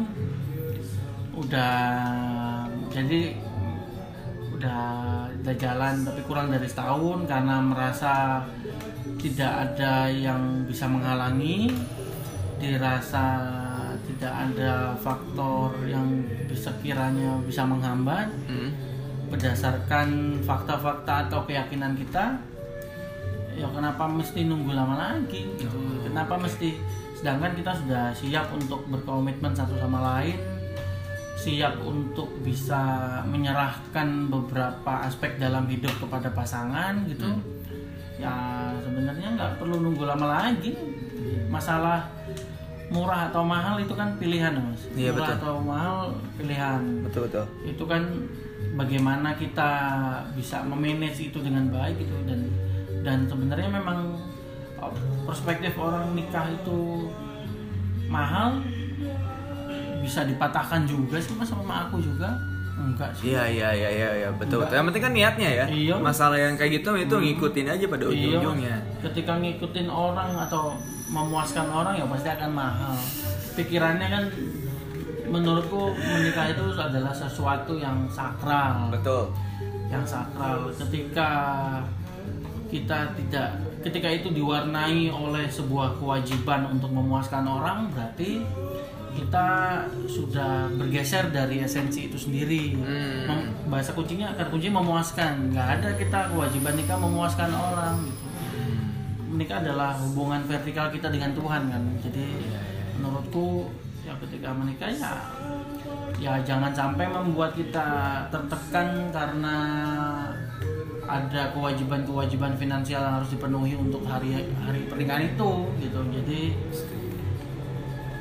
Udah, 1.36 2.66
jadi 2.90 3.36
udah 4.56 4.84
udah 5.46 5.56
jalan 5.62 6.02
tapi 6.02 6.22
kurang 6.26 6.48
dari 6.50 6.66
setahun 6.66 7.28
karena 7.30 7.62
merasa 7.62 8.42
tidak 9.20 9.54
ada 9.72 10.10
yang 10.10 10.66
bisa 10.66 10.90
menghalangi. 10.90 11.70
Dirasa 12.56 13.44
tidak 14.08 14.32
ada 14.32 14.96
faktor 14.96 15.76
yang 15.86 16.24
bisa 16.48 16.72
kiranya 16.82 17.38
bisa 17.44 17.68
menghambat. 17.68 18.32
Hmm. 18.48 18.72
berdasarkan 19.26 20.38
fakta-fakta 20.46 21.28
atau 21.28 21.42
keyakinan 21.50 21.98
kita 21.98 22.38
ya 23.58 23.68
kenapa 23.74 24.06
mesti 24.06 24.46
nunggu 24.46 24.76
lama 24.76 24.96
lagi 24.96 25.50
gitu? 25.58 25.82
Kenapa 26.06 26.38
mesti? 26.38 26.78
Sedangkan 27.18 27.58
kita 27.58 27.74
sudah 27.74 28.14
siap 28.14 28.54
untuk 28.54 28.86
berkomitmen 28.86 29.56
satu 29.56 29.80
sama 29.82 29.98
lain 30.04 30.38
siap 31.36 31.84
untuk 31.84 32.32
bisa 32.42 32.80
menyerahkan 33.28 34.32
beberapa 34.32 35.04
aspek 35.04 35.36
dalam 35.36 35.68
hidup 35.68 35.92
kepada 36.00 36.32
pasangan 36.32 37.04
gitu. 37.12 37.28
Ya 38.16 38.72
sebenarnya 38.80 39.36
nggak 39.36 39.52
perlu 39.60 39.84
nunggu 39.84 40.08
lama 40.08 40.28
lagi. 40.32 40.72
Masalah 41.52 42.08
murah 42.88 43.28
atau 43.28 43.44
mahal 43.44 43.76
itu 43.84 43.92
kan 43.94 44.16
pilihan 44.16 44.56
mas. 44.56 44.88
Iya, 44.96 45.12
murah 45.12 45.36
betul. 45.36 45.38
atau 45.44 45.56
mahal 45.60 45.98
pilihan. 46.40 46.82
Betul 47.04 47.22
betul. 47.28 47.46
Itu 47.68 47.84
kan 47.84 48.04
bagaimana 48.80 49.36
kita 49.36 49.72
bisa 50.34 50.64
memanage 50.64 51.20
itu 51.20 51.38
dengan 51.44 51.68
baik 51.68 52.00
gitu. 52.00 52.16
Dan 52.24 52.48
dan 53.04 53.28
sebenarnya 53.28 53.70
memang 53.70 54.18
uh, 54.80 54.96
perspektif 55.28 55.76
orang 55.76 56.16
nikah 56.16 56.48
itu 56.48 57.12
mahal 58.08 58.64
bisa 60.06 60.22
dipatahkan 60.24 60.86
juga 60.86 61.18
sih 61.18 61.34
mas 61.34 61.50
sama 61.50 61.90
aku 61.90 61.98
juga 61.98 62.30
enggak 62.76 63.10
sih 63.12 63.32
Iya 63.32 63.44
iya 63.48 63.70
iya 63.74 63.90
iya 63.90 64.10
iya 64.16 64.30
betul 64.32 64.62
betul. 64.62 64.76
Yang 64.76 64.86
penting 64.92 65.04
kan 65.04 65.14
niatnya 65.14 65.50
ya. 65.50 65.66
Iya. 65.66 65.96
Masalah 65.98 66.36
yang 66.36 66.54
kayak 66.54 66.72
gitu 66.76 66.90
itu 66.94 67.16
ngikutin 67.16 67.66
aja 67.66 67.86
pada 67.88 68.04
Iya, 68.06 68.12
ujung-ujungnya. 68.12 68.76
ketika 69.02 69.34
ngikutin 69.36 69.88
orang 69.88 70.32
atau 70.38 70.76
memuaskan 71.08 71.66
orang 71.68 71.96
ya 71.96 72.06
pasti 72.06 72.28
akan 72.28 72.52
mahal 72.52 72.96
pikirannya 73.54 74.08
kan 74.10 74.24
menurutku 75.26 75.94
menikah 75.96 76.46
itu 76.48 76.64
adalah 76.72 77.10
sesuatu 77.10 77.74
yang 77.76 78.06
sakral 78.08 78.90
Betul. 78.92 79.32
yang 79.88 80.04
sakral 80.04 80.70
ketika 80.76 81.30
kita 82.66 82.98
tidak 83.16 83.50
ketika 83.80 84.10
itu 84.12 84.28
diwarnai 84.32 85.08
oleh 85.08 85.46
sebuah 85.48 85.96
kewajiban 85.96 86.66
untuk 86.68 86.90
memuaskan 86.90 87.46
orang 87.46 87.86
berarti 87.90 88.42
kita 89.16 89.48
sudah 90.12 90.68
bergeser 90.76 91.32
dari 91.32 91.64
esensi 91.64 92.12
itu 92.12 92.20
sendiri. 92.20 92.76
Hmm. 92.76 93.72
Bahasa 93.72 93.96
kuncinya 93.96 94.36
kata 94.36 94.52
kunci 94.52 94.68
memuaskan. 94.68 95.56
Nggak 95.56 95.68
ada 95.80 95.90
kita 95.96 96.20
kewajiban 96.36 96.76
nikah 96.76 97.00
memuaskan 97.00 97.50
orang 97.56 97.96
gitu. 98.04 98.26
Menikah 99.32 99.60
adalah 99.64 99.96
hubungan 100.00 100.44
vertikal 100.48 100.92
kita 100.92 101.12
dengan 101.12 101.32
Tuhan 101.36 101.72
kan. 101.72 101.84
Jadi 102.04 102.26
menurutku 103.00 103.72
ya 104.06 104.14
ketika 104.22 104.54
menikah 104.54 104.88
ya 104.94 105.14
ya 106.22 106.34
jangan 106.46 106.72
sampai 106.72 107.10
membuat 107.10 107.58
kita 107.58 108.22
tertekan 108.30 109.10
karena 109.10 109.58
ada 111.06 111.54
kewajiban-kewajiban 111.54 112.58
finansial 112.58 113.02
yang 113.02 113.16
harus 113.22 113.30
dipenuhi 113.30 113.78
untuk 113.78 114.02
hari 114.06 114.46
hari 114.66 114.86
pernikahan 114.90 115.30
itu 115.30 115.52
gitu. 115.82 116.00
Jadi 116.10 116.40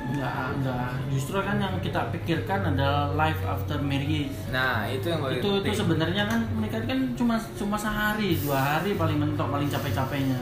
nggak 0.05 0.61
nggak. 0.61 0.91
Justru 1.09 1.37
kan 1.41 1.57
yang 1.57 1.75
kita 1.81 2.13
pikirkan 2.13 2.75
adalah 2.75 3.09
life 3.17 3.41
after 3.41 3.81
marriage. 3.81 4.33
Nah 4.53 4.85
itu 4.85 5.09
yang 5.09 5.21
itu 5.33 5.49
itu 5.65 5.71
sebenarnya 5.73 6.29
kan 6.29 6.45
menikah 6.53 6.81
kan 6.85 6.99
cuma 7.17 7.35
cuma 7.57 7.73
sehari 7.73 8.37
dua 8.37 8.59
hari 8.59 8.93
paling 8.93 9.17
mentok 9.17 9.49
paling 9.49 9.65
capek-capeknya. 9.65 10.39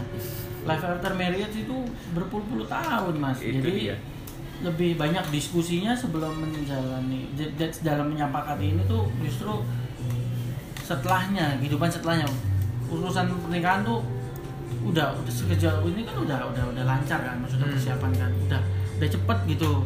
Life 0.63 0.84
after 0.84 1.12
marriage 1.15 1.55
itu 1.55 1.75
berpuluh-puluh 2.15 2.67
tahun 2.67 3.15
mas. 3.20 3.39
Itu 3.39 3.60
jadi 3.63 3.72
dia. 3.72 3.98
lebih 4.63 4.96
banyak 4.96 5.27
diskusinya 5.27 5.91
sebelum 5.91 6.39
menjalani. 6.39 7.27
Dalam 7.84 8.15
menyepakati 8.15 8.75
ini 8.75 8.82
tuh 8.88 9.12
justru 9.20 9.60
setelahnya 10.84 11.60
kehidupan 11.60 11.91
setelahnya. 11.91 12.27
Urusan 12.88 13.27
pernikahan 13.43 13.84
tuh 13.84 14.03
udah 14.84 15.15
udah 15.15 15.34
sekejauh 15.34 15.88
ini 15.96 16.03
kan 16.03 16.15
udah 16.20 16.43
udah 16.51 16.63
udah 16.75 16.84
lancar 16.84 17.20
kan 17.24 17.39
maksudnya 17.39 17.67
Hmm. 17.72 17.75
persiapan 17.75 18.12
kan. 18.20 18.32
Udah 18.48 18.62
udah 19.04 19.12
cepet 19.12 19.38
gitu. 19.52 19.84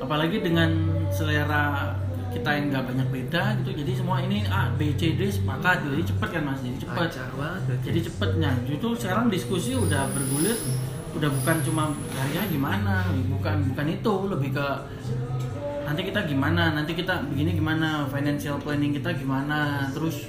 Apalagi 0.00 0.40
dengan 0.40 0.72
selera 1.12 1.92
kita 2.32 2.48
yang 2.50 2.72
nggak 2.72 2.84
banyak 2.88 3.08
beda 3.12 3.42
gitu. 3.60 3.70
Jadi 3.84 3.92
semua 3.92 4.24
ini 4.24 4.40
A 4.48 4.72
B 4.72 4.96
C 4.96 5.12
D 5.14 5.28
sepakat 5.28 5.84
jadi 5.84 6.02
cepet 6.08 6.28
kan 6.32 6.42
mas? 6.48 6.60
Jadi 6.64 6.78
cepet. 6.80 7.08
Banget. 7.36 7.78
jadi 7.84 8.00
cepetnya 8.08 8.50
justru 8.64 8.88
sekarang 8.96 9.28
diskusi 9.28 9.76
udah 9.76 10.08
bergulir. 10.16 10.56
Udah 11.14 11.30
bukan 11.30 11.56
cuma 11.62 11.94
harganya 12.18 12.42
gimana? 12.50 12.94
Bukan 13.30 13.56
bukan 13.70 13.86
itu. 13.86 14.14
Lebih 14.32 14.50
ke 14.56 14.66
nanti 15.84 16.00
kita 16.08 16.20
gimana? 16.24 16.74
Nanti 16.74 16.92
kita 16.96 17.22
begini 17.28 17.54
gimana? 17.54 18.08
Financial 18.10 18.56
planning 18.58 18.96
kita 18.96 19.14
gimana? 19.14 19.92
Terus 19.94 20.26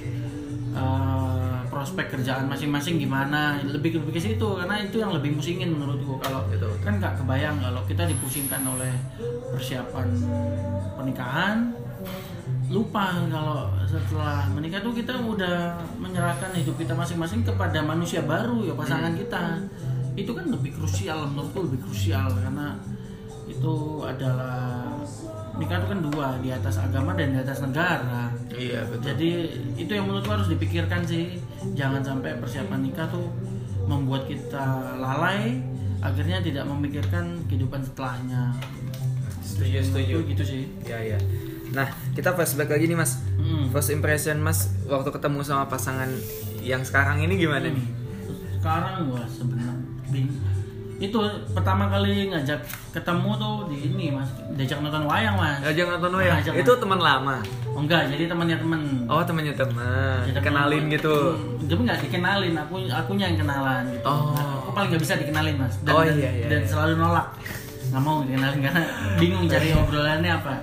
eh, 0.76 1.35
prospek 1.76 2.16
kerjaan 2.16 2.48
masing-masing 2.48 2.96
gimana. 2.96 3.60
Lebih 3.60 4.00
lebih 4.00 4.16
ke 4.16 4.20
situ 4.24 4.48
karena 4.56 4.80
itu 4.80 4.96
yang 4.96 5.12
lebih 5.12 5.36
musingin 5.36 5.76
menurutku. 5.76 6.16
Kalau 6.24 6.48
Betul, 6.48 6.72
betul. 6.72 6.88
kan 6.88 6.94
nggak 6.96 7.14
kebayang 7.20 7.56
kalau 7.60 7.84
kita 7.84 8.08
dipusingkan 8.08 8.64
oleh 8.64 8.92
persiapan 9.52 10.08
pernikahan 10.96 11.76
lupa 12.66 13.14
kalau 13.30 13.70
setelah 13.86 14.48
menikah 14.50 14.82
tuh 14.82 14.90
kita 14.90 15.14
udah 15.20 15.78
menyerahkan 16.02 16.50
hidup 16.56 16.74
kita 16.80 16.96
masing-masing 16.96 17.44
kepada 17.44 17.84
manusia 17.84 18.24
baru 18.24 18.64
ya 18.64 18.72
pasangan 18.72 19.12
kita. 19.12 19.60
Itu 20.16 20.32
kan 20.32 20.48
lebih 20.48 20.72
krusial 20.80 21.28
menurutku 21.28 21.68
lebih 21.68 21.84
krusial 21.84 22.32
karena 22.40 22.72
itu 23.46 23.74
adalah 24.00 24.88
nikah 25.56 25.76
itu 25.78 25.88
kan 25.88 26.00
dua 26.02 26.26
di 26.38 26.50
atas 26.50 26.76
agama 26.76 27.12
dan 27.12 27.32
di 27.32 27.40
atas 27.40 27.58
negara 27.60 28.28
Iya 28.48 28.84
betul. 28.84 29.04
jadi 29.08 29.28
itu 29.74 29.90
yang 29.90 30.04
menurutku 30.04 30.30
harus 30.30 30.48
dipikirkan 30.48 31.00
sih 31.02 31.40
jangan 31.72 32.00
sampai 32.00 32.36
persiapan 32.36 32.80
nikah 32.82 33.08
tuh 33.08 33.28
membuat 33.84 34.24
kita 34.24 34.64
lalai 34.96 35.60
akhirnya 35.98 36.40
tidak 36.40 36.64
memikirkan 36.64 37.40
kehidupan 37.46 37.80
setelahnya 37.80 38.52
Setuju 39.40 39.78
setuju. 39.80 40.14
Itu 40.20 40.28
gitu 40.28 40.42
sih 40.44 40.62
Iya 40.82 40.98
iya. 41.06 41.18
Nah 41.72 41.86
kita 42.12 42.34
flashback 42.34 42.68
lagi 42.68 42.84
nih 42.84 42.98
mas. 42.98 43.22
Hmm. 43.38 43.70
First 43.70 43.88
impression 43.88 44.36
mas 44.36 44.68
waktu 44.84 45.08
ketemu 45.08 45.40
sama 45.40 45.64
pasangan 45.64 46.10
yang 46.60 46.82
sekarang 46.82 47.22
ini 47.22 47.38
gimana 47.38 47.70
nih? 47.70 47.86
sekarang 48.58 49.06
gua 49.06 49.22
sebenarnya 49.24 49.75
itu 50.96 51.18
pertama 51.50 51.86
kali 51.86 52.28
ngajak 52.28 52.56
ketemu 52.90 53.30
tuh 53.36 53.68
di 53.68 53.76
ini 53.86 54.06
mas 54.08 54.28
diajak 54.50 54.80
nonton 54.80 55.04
wayang 55.04 55.36
mas 55.36 55.60
Ngajak 55.60 55.86
nonton 55.92 56.12
wayang. 56.14 56.34
Ngajak 56.40 56.52
Itu 56.56 56.72
teman 56.74 56.98
lama. 56.98 57.36
oh, 57.68 57.78
enggak 57.78 58.08
jadi 58.08 58.24
temannya 58.26 58.56
temen 58.56 58.80
Oh 59.04 59.20
temannya 59.20 59.52
teman. 59.52 60.18
Jadi 60.24 60.40
Kenalin 60.40 60.84
gitu. 60.88 61.14
Hmm, 61.36 61.68
tapi 61.68 61.80
nggak 61.82 61.98
dikenalin 62.00 62.54
aku 62.56 62.74
akunya 62.88 63.24
yang 63.28 63.38
kenalan 63.38 63.84
gitu 63.90 64.04
Oh. 64.04 64.32
aku 64.62 64.70
paling 64.72 64.88
nggak 64.88 65.02
bisa 65.02 65.14
dikenalin 65.16 65.56
mas 65.56 65.74
dan, 65.82 65.92
Oh, 65.92 66.00
dan, 66.00 66.16
iya, 66.16 66.30
iya, 66.32 66.46
dan 66.48 66.60
iya. 66.60 66.68
selalu 66.68 66.92
nolak 66.96 67.26
nggak 67.86 68.02
mau 68.02 68.16
dikenalin 68.22 68.60
karena 68.62 68.82
bingung 69.20 69.44
cari 69.46 69.68
obrolannya 69.70 70.32
apa 70.32 70.54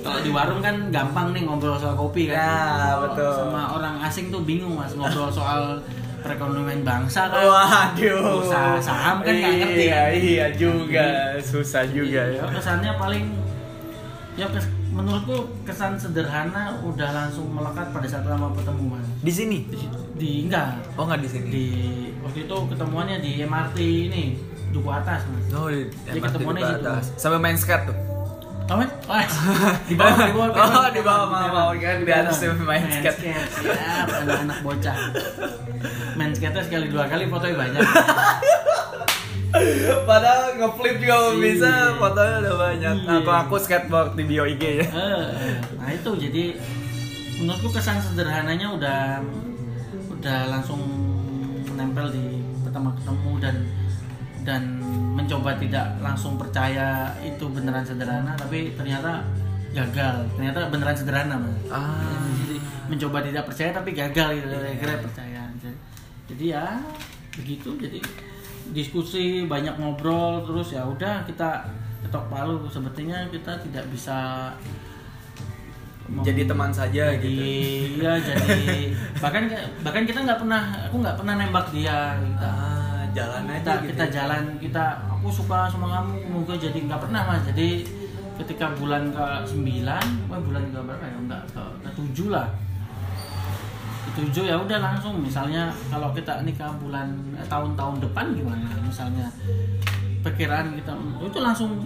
kalau 0.00 0.20
di 0.20 0.28
warung 0.28 0.60
kan 0.60 0.76
gampang 0.88 1.32
nih 1.32 1.42
ngobrol 1.42 1.76
soal 1.76 1.92
kopi 1.94 2.28
kan 2.28 2.40
Ya, 2.40 2.96
betul. 3.00 3.30
sama 3.30 3.68
orang 3.70 4.00
asing 4.02 4.28
tuh 4.28 4.40
bingung 4.40 4.74
mas 4.74 4.92
ngobrol 4.92 5.28
soal 5.28 5.76
perekonomian 6.24 6.80
bangsa 6.82 7.28
kan 7.28 7.44
Waduh. 7.44 8.40
Usaha 8.40 8.80
saham 8.80 9.16
kan 9.20 9.28
nggak 9.30 9.54
ngerti 9.60 9.84
Iya 9.84 9.94
kan? 9.94 10.10
iya 10.16 10.46
juga. 10.50 11.06
Susah 11.38 11.84
juga 11.86 12.22
ya. 12.24 12.40
Ya, 12.40 12.44
kesannya 12.50 12.92
paling 12.94 13.24
ya 14.34 14.46
kes- 14.48 14.72
menurutku 14.88 15.36
kesan 15.62 15.94
sederhana 15.94 16.74
udah 16.80 17.10
langsung 17.12 17.50
melekat 17.50 17.90
pada 17.90 18.06
saat 18.06 18.24
lama 18.24 18.50
ketemu 18.52 18.82
mas 18.90 19.06
Di 19.20 19.32
sini? 19.32 19.58
di, 19.66 19.78
di 20.14 20.30
enggak 20.44 20.78
Oh 20.94 21.04
nggak 21.04 21.18
di 21.18 21.28
sini? 21.28 21.48
di 21.50 21.66
waktu 22.18 22.38
itu 22.42 22.56
ketemuannya 22.68 23.18
di 23.18 23.42
MRT 23.42 23.78
ini 24.08 24.24
duku 24.70 24.86
atas 24.88 25.26
mas 25.28 25.44
Oh 25.52 25.66
di 25.66 25.86
Jadi 26.04 26.18
MRT 26.18 26.26
ketemuannya 26.30 26.56
di 26.56 26.64
di 26.64 26.72
situ. 26.72 26.86
atas. 26.88 27.04
Sampai 27.14 27.38
main 27.38 27.54
skate 27.54 27.84
tuh. 27.84 27.98
Oh? 28.64 28.80
Oh, 28.80 29.20
di 29.84 29.92
bawah, 29.92 30.24
di 30.24 30.32
bawah. 30.32 30.56
Oh, 30.56 30.88
di 30.88 31.02
bawah, 31.04 31.26
maaf, 31.28 31.50
maaf. 31.52 31.76
Kan 31.76 32.00
di 32.00 32.08
atas 32.10 32.40
dia 32.40 32.48
main 32.56 32.80
skate. 32.88 33.18
Siap, 33.52 34.06
anak-anak 34.08 34.58
bocah. 34.62 34.96
Skate 36.44 36.60
sekali 36.62 36.86
dua 36.86 37.04
kali 37.06 37.24
fotonya 37.26 37.56
banyak. 37.56 37.80
Padahal 40.04 40.58
ngeflip 40.58 40.96
juga 40.98 41.14
belum 41.16 41.38
bisa, 41.40 41.70
Iya. 41.70 41.96
fotonya 41.96 42.36
udah 42.38 42.56
banyak. 42.60 42.94
Iya. 43.00 43.16
Aku 43.16 43.30
aku 43.30 43.54
skateboard 43.56 44.12
di 44.12 44.24
bio 44.24 44.44
IG 44.44 44.62
ya. 44.76 44.86
Eh, 44.86 45.24
nah 45.74 45.88
itu 45.88 46.10
jadi 46.18 46.44
menurutku 47.36 47.70
kesan 47.70 47.96
sederhananya 47.98 48.68
udah 48.70 49.00
udah 50.12 50.38
langsung 50.48 50.80
menempel 51.66 52.10
di 52.10 52.24
pertama 52.60 52.92
ketemu 52.94 53.32
dan 53.40 53.56
dan 54.44 54.62
mencoba 55.14 55.56
tidak 55.56 55.96
langsung 55.98 56.36
percaya 56.36 57.08
itu 57.18 57.48
beneran 57.48 57.82
sederhana 57.82 58.36
tapi 58.36 58.74
ternyata 58.74 59.24
gagal 59.72 60.28
ternyata 60.30 60.68
beneran 60.68 60.94
sederhana 60.94 61.34
mas 61.34 61.56
Ah. 61.66 61.98
jadi 62.38 62.56
mencoba 62.86 63.18
tidak 63.20 63.42
percaya 63.44 63.70
tapi 63.72 63.90
gagal 63.92 64.28
gitu 64.36 64.46
akhirnya 64.54 64.98
percaya 65.00 65.33
Jadi- 66.34 66.52
ya 66.52 66.66
begitu. 67.34 67.70
Jadi 67.78 67.98
diskusi 68.72 69.44
banyak 69.44 69.76
ngobrol 69.76 70.42
terus 70.42 70.74
ya 70.74 70.82
udah 70.86 71.22
kita 71.26 71.66
ketok 72.06 72.24
palu. 72.30 72.66
Sepertinya 72.68 73.26
kita 73.30 73.58
tidak 73.62 73.84
bisa 73.90 74.50
jadi 76.20 76.44
teman 76.44 76.68
saja 76.68 77.16
jadi 77.16 77.32
gitu. 77.32 77.96
iya 77.96 78.12
jadi 78.20 78.92
bahkan 79.24 79.48
bahkan 79.80 80.04
kita 80.04 80.20
nggak 80.20 80.36
pernah 80.36 80.62
aku 80.84 81.00
nggak 81.00 81.16
pernah 81.16 81.34
nembak 81.40 81.66
dia 81.72 82.20
kita 82.20 82.44
ah 82.44 83.02
jalan 83.14 83.42
aja 83.48 83.56
kita, 83.56 83.72
gitu 83.80 83.88
kita 83.94 84.04
ya. 84.04 84.10
jalan 84.20 84.42
kita 84.60 84.84
aku 85.08 85.28
suka 85.32 85.70
sama 85.70 85.86
kamu 85.88 86.12
semoga 86.28 86.54
jadi 86.58 86.78
nggak 86.84 87.00
pernah 87.00 87.20
mas. 87.24 87.42
Jadi 87.48 87.68
ketika 88.34 88.74
bulan 88.74 89.14
ke 89.14 89.26
9 89.46 89.86
wah 90.26 90.40
bulan 90.42 90.62
ke 90.74 90.78
berapa 90.82 91.04
ya? 91.06 91.16
Enggak 91.16 91.42
ke, 91.54 91.62
ke 91.86 91.90
7 91.94 92.34
lah 92.34 92.46
7 94.14 94.50
ya 94.50 94.56
udah 94.58 94.78
langsung. 94.78 95.18
Misalnya 95.20 95.70
kalau 95.90 96.10
kita 96.14 96.42
nikah 96.46 96.70
bulan 96.78 97.12
eh, 97.36 97.46
tahun-tahun 97.50 98.02
depan 98.02 98.34
gimana? 98.34 98.66
Misalnya 98.86 99.26
perkiraan 100.24 100.72
kita 100.78 100.92
itu 101.20 101.38
langsung 101.42 101.82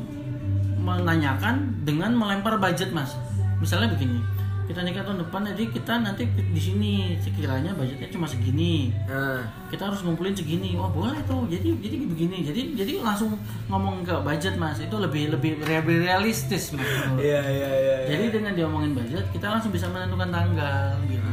menanyakan 0.78 1.82
dengan 1.82 2.14
melempar 2.14 2.60
budget 2.60 2.94
mas. 2.94 3.16
Misalnya 3.58 3.90
begini 3.92 4.20
kita 4.68 4.84
nikah 4.84 5.00
tahun 5.00 5.24
depan 5.24 5.48
jadi 5.56 5.64
kita 5.72 5.92
nanti 6.04 6.28
di 6.28 6.60
sini 6.60 7.16
sekiranya 7.24 7.72
budgetnya 7.72 8.12
cuma 8.12 8.28
segini. 8.28 8.92
Nah, 9.08 9.40
kita 9.72 9.88
harus 9.88 10.04
ngumpulin 10.04 10.36
segini. 10.36 10.76
Wah 10.76 10.92
boleh 10.92 11.16
tuh. 11.24 11.48
Jadi 11.48 11.72
jadi 11.80 11.96
begini. 12.04 12.44
Jadi 12.44 12.76
jadi 12.76 12.92
langsung 13.00 13.32
ngomong 13.72 14.04
ke 14.04 14.12
budget 14.20 14.60
mas. 14.60 14.76
Itu 14.76 15.00
lebih 15.00 15.32
lebih 15.32 15.64
realistis 15.64 16.76
mas 16.76 16.84
iya 17.16 17.40
iya 17.40 17.70
iya 17.72 17.96
iya. 18.04 18.08
jadi 18.12 18.24
dengan 18.28 18.52
diomongin 18.52 18.92
budget 18.92 19.24
kita 19.32 19.48
langsung 19.48 19.72
bisa 19.72 19.88
menentukan 19.88 20.28
tanggal 20.28 21.00
gitu. 21.08 21.27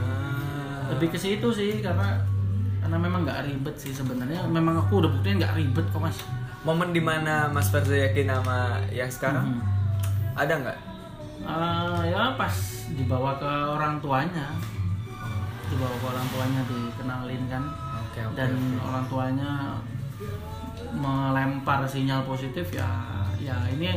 Lebih 0.95 1.11
ke 1.11 1.19
situ 1.19 1.47
sih 1.51 1.83
karena 1.83 2.23
karena 2.79 2.97
memang 3.01 3.25
nggak 3.25 3.49
ribet 3.49 3.75
sih 3.81 3.91
sebenarnya. 3.91 4.45
Memang 4.45 4.77
aku 4.77 5.01
udah 5.01 5.09
buktiin 5.09 5.41
nggak 5.41 5.57
ribet 5.57 5.85
kok 5.89 5.99
mas. 5.99 6.21
Momen 6.65 6.93
di 6.93 7.01
mana 7.01 7.45
Mas 7.49 7.69
Verza 7.69 7.93
yakin 7.93 8.25
sama 8.29 8.81
yang 8.89 9.09
sekarang? 9.09 9.57
Mhm. 9.57 9.73
ada 10.35 10.53
nggak? 10.59 10.79
Eh, 11.45 12.01
ya 12.11 12.35
pas 12.35 12.55
dibawa 12.91 13.37
ke 13.41 13.47
orang 13.47 14.01
tuanya. 14.03 14.51
Dibawa 15.69 15.95
ke 15.95 16.05
orang 16.09 16.27
tuanya 16.29 16.61
dikenalin 16.69 17.43
kan. 17.49 17.63
Oke 18.05 18.19
oke 18.25 18.35
dan 18.37 18.51
orang 18.81 19.05
tuanya 19.09 19.51
melempar 20.95 21.83
sinyal 21.83 22.23
positif 22.23 22.71
ya 22.71 22.87
ya 23.35 23.55
ini 23.67 23.91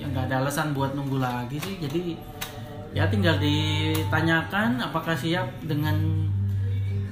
ya 0.00 0.06
nggak 0.10 0.26
ada 0.32 0.42
alasan 0.44 0.72
buat 0.72 0.96
nunggu 0.96 1.20
lagi 1.20 1.60
sih. 1.60 1.76
Jadi 1.76 2.16
ya 2.96 3.04
tinggal 3.06 3.36
ditanyakan 3.36 4.80
apakah 4.80 5.14
siap 5.14 5.46
dengan 5.62 6.26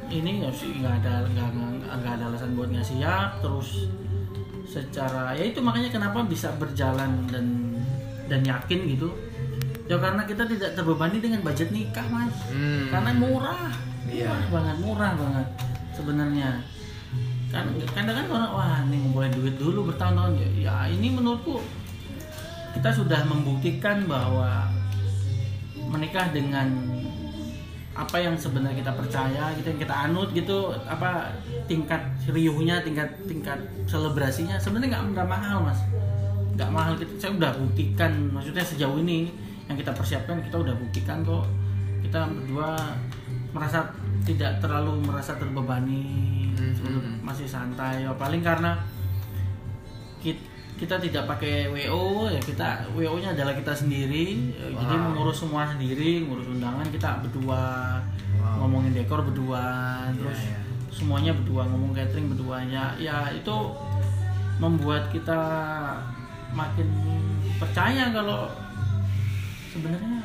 ini 0.09 0.45
ya 0.45 0.51
sih 0.53 0.81
nggak 0.81 1.05
ada 1.05 1.25
nggak 1.29 1.49
nggak- 1.53 1.97
nggak 2.01 2.13
ada 2.21 2.25
alasan 2.33 2.57
buat 2.57 2.69
nggak 2.73 2.87
siap 2.87 3.45
terus 3.45 3.89
secara 4.69 5.33
ya 5.33 5.49
itu 5.49 5.61
makanya 5.65 5.89
kenapa 5.89 6.21
bisa 6.29 6.53
berjalan 6.61 7.25
dan 7.33 7.47
dan 8.29 8.41
yakin 8.45 8.85
gitu. 8.93 9.09
Ya 9.89 9.97
karena 9.97 10.29
kita 10.29 10.45
tidak 10.45 10.77
terbebani 10.77 11.17
dengan 11.17 11.41
budget 11.41 11.73
nikah 11.73 12.05
mas. 12.13 12.37
Hmm. 12.53 12.93
karena 12.93 13.11
murah. 13.17 13.73
Iya. 14.09 14.29
murah 14.29 14.45
banget 14.53 14.77
murah 14.85 15.13
banget 15.17 15.47
sebenarnya. 15.97 16.51
Kan 17.49 17.65
kadang 17.97 18.17
kan 18.21 18.27
orang 18.29 18.51
wah 18.53 18.79
ini 18.85 18.97
ngumpulin 19.01 19.33
duit 19.33 19.57
dulu 19.57 19.89
bertahun-tahun. 19.89 20.37
Ya, 20.37 20.49
ya 20.61 20.75
ini 20.93 21.09
menurutku 21.17 21.65
kita 22.77 22.93
sudah 22.93 23.25
membuktikan 23.25 24.05
bahwa 24.05 24.69
menikah 25.89 26.29
dengan 26.37 26.69
apa 27.99 28.15
yang 28.15 28.39
sebenarnya 28.39 28.79
kita 28.79 28.95
percaya 28.95 29.51
gitu 29.59 29.75
yang 29.75 29.81
kita 29.83 29.95
anut 30.07 30.31
gitu 30.31 30.71
apa 30.87 31.35
tingkat 31.67 31.99
riuhnya 32.31 32.79
tingkat 32.87 33.11
tingkat 33.27 33.59
selebrasinya 33.91 34.55
sebenarnya 34.55 34.95
nggak 34.95 35.05
nggak 35.19 35.29
mahal 35.29 35.67
mas. 35.67 35.83
Nggak 36.55 36.71
mahal 36.71 36.95
kita 36.95 37.13
saya 37.19 37.35
udah 37.35 37.53
buktikan 37.59 38.13
maksudnya 38.31 38.63
sejauh 38.63 39.03
ini 39.03 39.35
yang 39.67 39.75
kita 39.75 39.91
persiapkan 39.91 40.39
kita 40.47 40.63
udah 40.63 40.75
buktikan 40.79 41.27
kok. 41.27 41.43
Kita 41.99 42.31
berdua 42.31 42.79
merasa 43.51 43.91
tidak 44.23 44.63
terlalu 44.63 45.03
merasa 45.03 45.35
terbebani 45.35 46.39
Mhm. 46.59 47.23
masih 47.27 47.47
santai. 47.47 48.03
Ya 48.07 48.15
paling 48.15 48.43
karena 48.43 48.79
kita, 50.23 50.43
kita 50.79 50.95
tidak 51.03 51.27
pakai 51.27 51.67
WO 51.69 52.31
ya 52.31 52.39
kita 52.39 52.87
WO 52.95 53.19
nya 53.19 53.35
adalah 53.35 53.53
kita 53.59 53.75
sendiri 53.75 54.55
jadi 54.55 54.95
Wow. 54.95 55.11
mengurus 55.11 55.43
semua 55.43 55.67
sendiri 55.67 56.23
ngurus 56.23 56.47
undangan 56.47 56.87
kita 56.89 57.19
berdua 57.27 57.99
Wow. 58.39 58.65
ngomongin 58.65 58.95
dekor 58.95 59.27
berdua 59.27 59.67
terus 60.15 60.39
iya. 60.47 60.59
semuanya 60.95 61.35
berdua 61.35 61.67
ngomong 61.67 61.91
catering 61.99 62.31
berdua 62.31 62.63
ya 62.63 62.95
itu 63.35 63.57
membuat 64.63 65.11
kita 65.11 65.41
makin 66.55 66.89
percaya 67.59 68.15
kalau 68.15 68.47
sebenarnya 69.75 70.23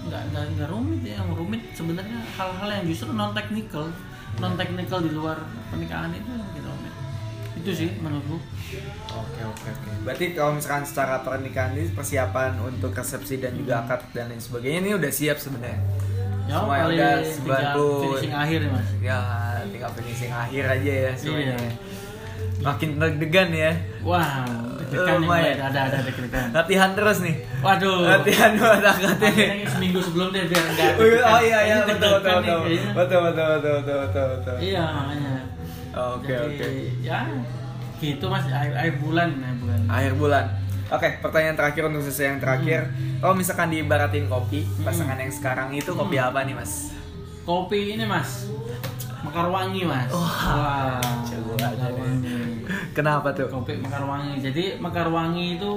nggak 0.00 0.22
nggak 0.32 0.44
nggak 0.56 0.68
rumit 0.72 1.00
ya 1.04 1.20
yang 1.20 1.30
rumit 1.36 1.60
sebenarnya 1.76 2.18
hal-hal 2.40 2.68
yang 2.72 2.84
justru 2.88 3.12
non 3.12 3.36
teknikal 3.36 3.92
non 4.40 4.56
teknikal 4.56 5.04
di 5.04 5.12
luar 5.12 5.36
pernikahan 5.68 6.08
itu 6.16 6.30
rumit 6.32 6.64
itu 7.60 7.70
sih 7.76 7.90
menurutku 7.96 8.36
Oke 9.10 9.40
oke 9.42 9.68
oke. 9.68 9.90
Berarti 10.00 10.26
kalau 10.32 10.54
misalkan 10.54 10.82
secara 10.82 11.20
pernikahan 11.20 11.74
ini 11.74 11.90
persiapan 11.90 12.54
untuk 12.58 12.90
resepsi 12.90 13.36
dan 13.36 13.52
juga 13.52 13.82
akad 13.82 14.06
dan 14.10 14.28
lain 14.28 14.38
sebagainya 14.38 14.78
ini 14.80 14.90
udah 14.94 15.10
siap 15.10 15.36
sebenarnya. 15.36 15.78
ya 16.42 16.56
Semua 16.56 16.76
udah 16.84 17.12
tinggal 17.18 17.74
90. 17.74 18.02
finishing 18.04 18.34
akhir 18.34 18.58
ya 18.60 18.70
mas 18.70 18.88
Ya 19.00 19.18
tinggal 19.66 19.90
finishing 19.92 20.32
akhir 20.32 20.64
aja 20.68 20.92
ya 21.00 21.12
semuanya. 21.14 21.56
Iya. 21.56 21.72
Makin 22.60 22.88
deg-degan 22.94 23.48
ya. 23.50 23.72
wow 24.00 24.46
deg-degan 24.80 25.16
Lumayan. 25.18 25.54
mulai 25.54 25.54
ada 25.56 25.80
ada 25.86 25.98
deg-degan 26.00 26.46
Latihan 26.50 26.90
terus 26.94 27.18
nih. 27.20 27.36
waduh 27.60 28.02
Latihan 28.04 28.50
buat 28.54 28.82
akadnya. 28.82 29.28
Akhirnya 29.28 29.66
seminggu 29.66 29.98
sebelum 30.00 30.28
deh 30.30 30.44
biar 30.44 30.64
enggak 30.68 30.90
Oh 30.94 31.04
iya, 31.04 31.22
oh, 31.24 31.40
iya 31.40 31.58
iya 31.60 31.76
Ini 31.76 31.86
betul 31.88 32.10
betul 32.16 32.36
betul 32.38 32.60
betul 32.94 33.20
betul 33.26 33.96
betul 34.00 34.26
betul. 34.32 34.56
iya 34.60 34.82
makanya 34.86 35.32
Oke 35.90 36.30
Jadi, 36.30 36.56
oke. 36.56 36.68
ya 37.02 37.20
gitu 37.98 38.26
mas 38.26 38.46
akhir, 38.46 38.72
akhir 38.72 38.94
bulan 38.98 39.28
akhir 39.36 39.56
bulan 39.58 39.80
Akhir 39.86 40.12
bulan. 40.14 40.44
Oke, 40.90 41.08
pertanyaan 41.18 41.54
terakhir 41.54 41.82
untuk 41.86 42.02
sesi 42.02 42.24
yang 42.24 42.38
terakhir. 42.38 42.90
Kalau 43.18 43.34
misalkan 43.34 43.68
diibaratin 43.68 44.26
kopi, 44.26 44.66
pasangan 44.80 45.14
yang 45.14 45.30
sekarang 45.30 45.70
itu 45.70 45.90
kopi 45.92 46.16
apa 46.16 46.42
nih, 46.42 46.54
Mas? 46.54 46.90
kopi 47.40 47.96
ini 47.96 48.04
mas 48.04 48.46
mekar 49.20 49.48
wangi 49.48 49.82
mas 49.82 50.06
wah 50.12 51.02
jago 51.24 51.56
nih. 51.56 51.90
wangi 51.90 52.40
Kenapa 52.92 53.32
tuh? 53.32 53.48
kopi 53.50 53.80
mekar 53.80 54.06
wangi 54.06 54.38
jadi 54.38 54.78
mekar 54.78 55.08
wangi 55.08 55.58
itu 55.58 55.72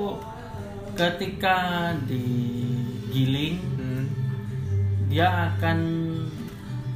ketika 0.93 1.57
digiling 2.05 3.57
Hmm. 3.73 4.05
dia 5.09 5.49
akan 5.49 5.77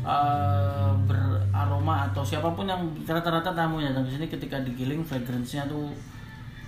eh, 0.06 0.90
beraroma 1.58 2.06
atau 2.06 2.22
siapa 2.22 2.46
pun 2.48 2.64
yang 2.64 2.78
rata-rata 3.02 3.50
tamu 3.50 3.82
yang 3.82 3.90
datang 3.92 4.06
ke 4.06 4.14
sini 4.14 4.26
ketika 4.30 4.62
digiling 4.62 5.02
fragrance-nya 5.02 5.66
tuh 5.66 5.90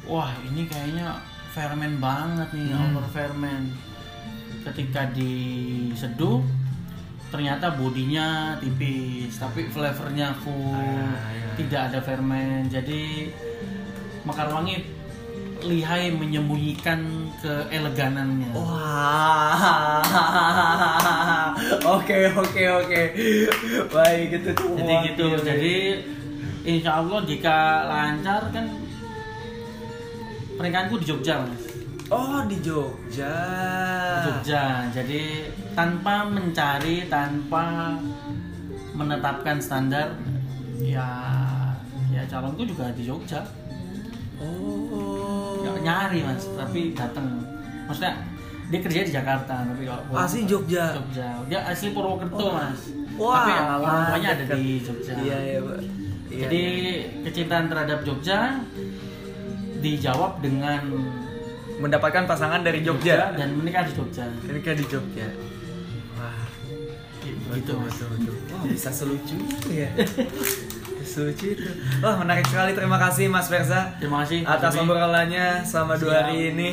wah 0.03 0.33
ini 0.43 0.65
kayaknya 0.65 1.13
fermen 1.47 1.97
banget 1.97 2.49
nih 2.51 2.73
Hmm. 2.73 2.89
over 2.91 3.05
ferment 3.07 3.69
ketika 4.63 5.05
diseduh 5.13 6.41
ternyata 7.29 7.69
bodinya 7.71 8.57
tipis 8.57 9.37
tapi 9.37 9.69
flavornya 9.69 10.33
full 10.35 10.73
Ah, 10.73 11.29
iya. 11.29 11.53
tidak 11.55 11.81
ada 11.87 11.99
fermen 12.01 12.65
jadi 12.65 13.29
mekar 14.21 14.49
wangi 14.49 14.81
lihai 15.61 16.11
menyembunyikan 16.11 16.99
keeleganannya 17.39 18.51
Wah. 18.53 19.99
Oke 21.89 22.29
oke 22.31 22.63
oke. 22.79 23.01
Baik 23.89 24.29
itu 24.33 24.49
tuh. 24.53 24.73
jadi 24.73 24.93
gitu 25.05 25.25
jadi 25.39 25.75
insya 26.63 26.99
Allah 26.99 27.19
jika 27.23 27.57
lancar 27.85 28.41
kan 28.49 28.65
pernikahanku 30.55 30.99
di 30.99 31.05
Jogja 31.07 31.39
mas 31.41 31.63
Oh 32.09 32.41
di 32.45 32.57
Jogja. 32.59 33.33
di 34.11 34.19
Jogja 34.25 34.63
jadi 34.89 35.23
tanpa 35.71 36.25
mencari 36.25 37.05
tanpa 37.07 37.95
menetapkan 38.91 39.57
standar 39.57 40.15
ya 40.77 41.05
ya 42.09 42.23
calonku 42.25 42.63
juga 42.63 42.89
di 42.91 43.03
Jogja 43.03 43.43
Oh. 44.39 45.38
Nyari 45.79 46.19
mas 46.23 46.43
tapi 46.53 46.93
datang 46.93 47.25
maksudnya 47.87 48.13
dia 48.69 48.79
kerja 48.85 48.99
di 49.01 49.11
Jakarta 49.11 49.65
tapi 49.65 49.81
kalau 49.83 50.03
Asli 50.13 50.45
Jogja. 50.45 50.93
Jogja 50.93 51.27
dia 51.49 51.59
asli 51.65 51.89
Purwokerto 51.89 52.47
mas 52.53 52.81
Wah, 53.19 53.43
tapi 53.43 53.51
orang 53.83 54.03
tuanya 54.07 54.29
ada 54.31 54.45
di 54.55 54.79
Jogja 54.79 55.11
Iya 55.19 55.37
iya, 55.43 55.57
Pak. 55.59 55.79
Iya, 56.29 56.39
Jadi 56.45 56.61
iya. 56.63 56.95
kecintaan 57.25 57.65
terhadap 57.67 57.99
Jogja 58.05 58.61
dijawab 59.79 60.39
dengan 60.39 60.83
mendapatkan 61.79 62.27
pasangan 62.27 62.61
dari 62.61 62.79
Jogja. 62.79 63.31
dan 63.33 63.55
menikah 63.55 63.87
di 63.87 63.95
Jogja. 63.95 64.27
Ini 64.43 64.59
kan 64.59 64.75
di 64.75 64.85
Jogja. 64.85 65.27
Wah. 66.15 66.43
Gitu 67.23 67.71
mas. 67.75 67.91
betul, 67.95 68.07
betul. 68.13 68.35
Wah, 68.51 68.63
bisa 68.67 68.89
selucu 68.91 69.35
ya. 69.73 69.89
Itu. 71.17 71.69
Wah, 72.05 72.15
menarik 72.21 72.45
sekali. 72.45 72.77
Terima 72.77 73.01
kasih 73.01 73.25
Mas 73.27 73.49
Versa 73.49 73.97
Terima 73.97 74.21
kasih. 74.21 74.45
atas 74.45 74.73
obrolannya 74.77 75.65
selama 75.65 75.97
dua 75.97 76.29
hari 76.29 76.53
ini. 76.53 76.69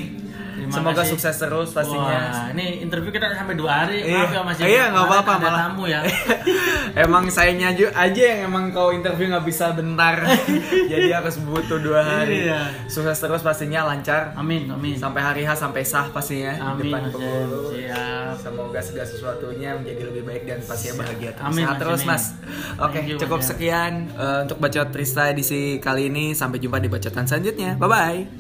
Terima 0.57 0.73
Semoga 0.73 1.05
kasih. 1.05 1.11
sukses 1.13 1.37
terus 1.37 1.69
pastinya. 1.71 2.17
Wah, 2.33 2.49
ini 2.51 2.81
interview 2.81 3.13
kita 3.13 3.29
sampai 3.31 3.55
dua 3.55 3.85
hari. 3.85 4.01
Iya. 4.03 4.17
Maaf 4.17 4.33
ya 4.33 4.41
Mas. 4.41 4.57
Iya, 4.59 4.83
nggak 4.89 5.05
apa-apa, 5.05 5.33
malah. 5.37 5.61
tamu 5.69 5.85
ya. 5.85 6.01
emang 7.05 7.29
sayanya 7.29 7.77
ju- 7.77 7.93
aja 7.93 8.23
yang 8.25 8.49
emang 8.49 8.73
kau 8.73 8.89
interview 8.89 9.29
nggak 9.29 9.45
bisa 9.45 9.71
bentar. 9.71 10.25
Jadi 10.93 11.13
harus 11.13 11.37
butuh 11.39 11.77
dua 11.77 12.01
hari. 12.01 12.49
Iya. 12.49 12.73
Sukses 12.87 13.15
terus 13.15 13.45
pastinya 13.45 13.85
lancar. 13.85 14.33
Amin, 14.33 14.65
amin. 14.67 14.97
Sampai 14.97 15.21
hari 15.21 15.43
H 15.43 15.61
sampai 15.61 15.85
sah 15.85 16.09
pastinya 16.09 16.57
di 16.57 16.63
Amin, 16.63 16.89
depan 16.89 17.01
Mas 17.03 17.13
pengurus. 17.13 17.69
Siap. 17.71 18.35
Semoga 18.41 18.81
segala 18.81 19.07
sesuatunya 19.07 19.71
menjadi 19.77 20.03
lebih 20.09 20.23
baik 20.25 20.43
dan 20.43 20.59
pastinya 20.63 21.05
bahagia 21.05 21.31
terus. 21.31 21.47
Amin, 21.47 21.63
Sehat 21.63 21.77
terus. 21.77 22.01
Mas. 22.03 22.25
Oke, 22.79 22.99
you, 23.05 23.17
cukup 23.17 23.41
sekian 23.41 24.09
eh, 24.11 24.39
untuk 24.43 24.57
bacot 24.57 24.89
Trista 24.89 25.29
edisi 25.29 25.77
kali 25.77 26.09
ini. 26.09 26.33
Sampai 26.33 26.59
jumpa 26.59 26.81
di 26.81 26.89
bacotan 26.89 27.29
selanjutnya. 27.29 27.77
Bye 27.77 27.87
bye. 27.87 28.27